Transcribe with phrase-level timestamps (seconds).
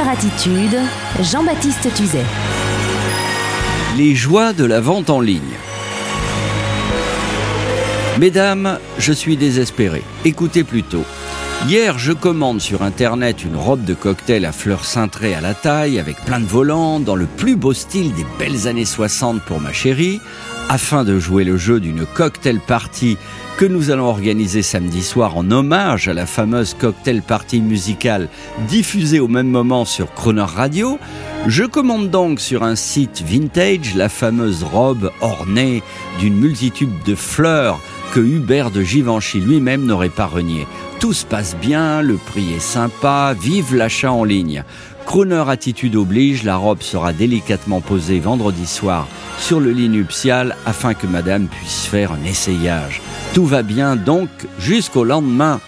[0.00, 0.78] Attitude,
[1.20, 2.24] Jean-Baptiste Tuzet.
[3.98, 5.40] Les joies de la vente en ligne.
[8.18, 10.02] Mesdames, je suis désespéré.
[10.24, 11.04] Écoutez plutôt.
[11.68, 16.00] Hier, je commande sur internet une robe de cocktail à fleurs cintrées à la taille,
[16.00, 19.72] avec plein de volants, dans le plus beau style des belles années 60 pour ma
[19.72, 20.20] chérie,
[20.68, 23.16] afin de jouer le jeu d'une cocktail party
[23.58, 28.28] que nous allons organiser samedi soir en hommage à la fameuse cocktail party musicale
[28.66, 30.98] diffusée au même moment sur Croner Radio.
[31.46, 35.84] Je commande donc sur un site vintage la fameuse robe ornée
[36.18, 37.78] d'une multitude de fleurs
[38.12, 40.66] que Hubert de Givenchy lui-même n'aurait pas renié.
[41.02, 44.62] Tout se passe bien, le prix est sympa, vive l'achat en ligne.
[45.04, 50.94] Crooner attitude oblige, la robe sera délicatement posée vendredi soir sur le lit nuptial afin
[50.94, 53.02] que madame puisse faire un essayage.
[53.34, 54.28] Tout va bien donc
[54.60, 55.58] jusqu'au lendemain.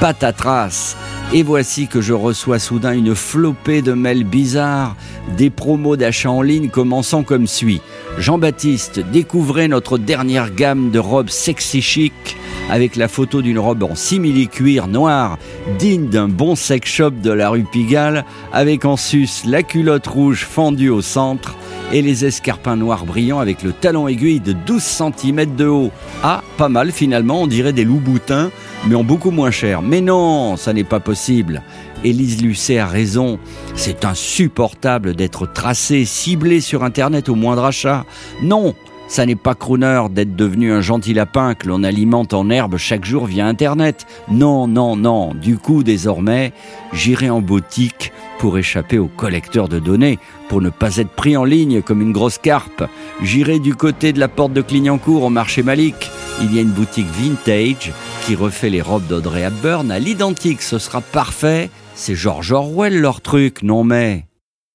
[0.00, 0.96] Patatras
[1.34, 4.96] et voici que je reçois soudain une flopée de mails bizarres,
[5.38, 7.80] des promos d'achat en ligne commençant comme suit.
[8.18, 12.36] Jean-Baptiste, découvrez notre dernière gamme de robes sexy chic
[12.70, 15.38] avec la photo d'une robe en simili-cuir noir,
[15.78, 20.46] digne d'un bon sex shop de la rue Pigalle, avec en sus la culotte rouge
[20.48, 21.56] fendue au centre
[21.92, 25.90] et les escarpins noirs brillants avec le talon aiguille de 12 cm de haut.
[26.22, 28.50] Ah, pas mal finalement, on dirait des loups boutins,
[28.86, 29.82] mais en beaucoup moins cher.
[29.82, 31.62] Mais non, ça n'est pas possible.
[32.04, 33.38] Élise Lucet a raison.
[33.74, 38.04] C'est insupportable d'être tracé, ciblé sur Internet au moindre achat.
[38.42, 38.74] Non,
[39.08, 43.04] ça n'est pas crooner d'être devenu un gentil lapin que l'on alimente en herbe chaque
[43.04, 44.06] jour via Internet.
[44.30, 45.34] Non, non, non.
[45.34, 46.52] Du coup, désormais,
[46.92, 51.44] j'irai en boutique pour échapper au collecteur de données, pour ne pas être pris en
[51.44, 52.84] ligne comme une grosse carpe.
[53.22, 56.10] J'irai du côté de la porte de Clignancourt au marché Malik.
[56.40, 60.62] Il y a une boutique vintage qui refait les robes d'Audrey Hepburn à l'identique.
[60.62, 61.70] Ce sera parfait.
[61.94, 64.26] C'est George Orwell leur truc, non mais...